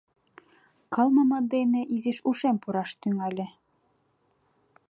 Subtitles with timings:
[0.93, 3.47] Кылмыме дене изиш ушем пураш тӱҥале.